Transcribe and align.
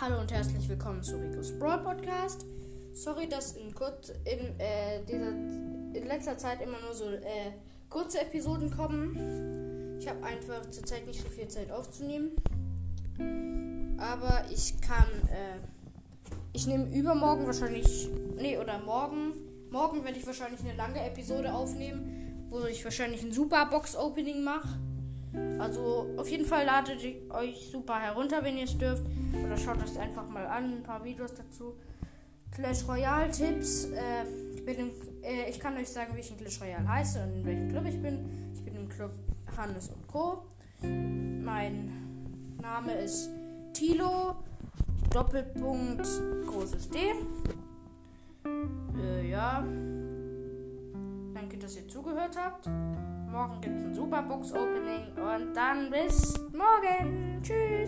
Hallo 0.00 0.18
und 0.20 0.32
herzlich 0.32 0.68
willkommen 0.68 1.02
zu 1.02 1.16
Ricos 1.16 1.56
Brawl 1.58 1.78
Podcast. 1.78 2.46
Sorry, 2.92 3.28
dass 3.28 3.52
in, 3.52 3.72
kurz, 3.72 4.08
in, 4.24 4.58
äh, 4.58 5.04
dieser, 5.06 5.28
in 5.28 6.06
letzter 6.06 6.36
Zeit 6.36 6.60
immer 6.60 6.80
nur 6.80 6.94
so 6.94 7.04
äh, 7.04 7.52
kurze 7.88 8.22
Episoden 8.22 8.70
kommen. 8.70 9.98
Ich 10.00 10.08
habe 10.08 10.24
einfach 10.24 10.68
zurzeit 10.70 11.06
nicht 11.06 11.22
so 11.22 11.28
viel 11.28 11.46
Zeit 11.46 11.70
aufzunehmen. 11.70 12.32
Aber 13.98 14.44
ich 14.50 14.80
kann, 14.80 15.06
äh, 15.30 15.58
ich 16.52 16.66
nehme 16.66 16.88
übermorgen 16.92 17.46
wahrscheinlich, 17.46 18.08
nee, 18.36 18.58
oder 18.58 18.80
morgen, 18.80 19.34
morgen 19.70 20.04
werde 20.04 20.18
ich 20.18 20.26
wahrscheinlich 20.26 20.60
eine 20.60 20.74
lange 20.74 21.04
Episode 21.04 21.52
aufnehmen, 21.52 22.48
wo 22.48 22.64
ich 22.64 22.82
wahrscheinlich 22.82 23.22
ein 23.22 23.32
Super 23.32 23.66
Box 23.66 23.94
Opening 23.94 24.42
mache. 24.42 24.80
Also 25.58 26.08
auf 26.16 26.28
jeden 26.28 26.44
Fall 26.44 26.66
ladet 26.66 26.98
euch 27.30 27.68
super 27.70 27.98
herunter, 27.98 28.42
wenn 28.42 28.58
ihr 28.58 28.64
es 28.64 28.76
dürft. 28.76 29.04
Oder 29.44 29.56
schaut 29.56 29.82
euch 29.82 29.98
einfach 29.98 30.28
mal 30.28 30.46
an, 30.46 30.78
ein 30.78 30.82
paar 30.82 31.04
Videos 31.04 31.34
dazu. 31.34 31.74
Clash 32.50 32.86
Royale 32.86 33.30
Tipps. 33.30 33.84
Äh, 33.86 34.24
ich, 34.54 34.64
bin 34.64 34.76
im, 34.76 34.90
äh, 35.22 35.48
ich 35.48 35.58
kann 35.58 35.76
euch 35.76 35.88
sagen, 35.88 36.14
wie 36.14 36.20
ich 36.20 36.30
in 36.30 36.36
Clash 36.36 36.60
Royale 36.60 36.86
heiße 36.86 37.22
und 37.22 37.36
in 37.36 37.44
welchem 37.44 37.68
Club 37.70 37.84
ich 37.86 38.00
bin. 38.00 38.52
Ich 38.54 38.62
bin 38.62 38.76
im 38.76 38.88
Club 38.88 39.12
Hannes 39.56 39.88
und 39.88 40.06
Co. 40.06 40.44
Mein 40.82 41.92
Name 42.60 42.92
ist 42.94 43.30
Tilo. 43.72 44.36
Doppelpunkt 45.10 46.06
großes 46.46 46.88
D. 46.90 46.98
Äh, 48.98 49.30
ja. 49.30 49.62
Danke, 51.34 51.58
dass 51.58 51.76
ihr 51.76 51.86
zugehört 51.88 52.36
habt. 52.36 52.68
Morgen 53.32 53.62
gibt 53.62 53.78
es 53.78 53.84
ein 53.86 53.94
Superbox-Opening 53.94 55.06
und 55.16 55.54
dann 55.54 55.90
bis 55.90 56.34
morgen. 56.52 57.40
Tschüss. 57.42 57.81